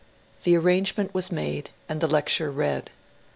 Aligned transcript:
The 0.45 0.57
arrangement 0.57 1.13
was 1.13 1.31
made 1.31 1.69
and 1.87 2.01
the 2.01 2.07
lecture 2.07 2.49
read. 2.49 2.89